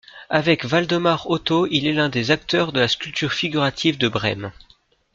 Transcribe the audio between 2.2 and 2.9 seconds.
acteurs de la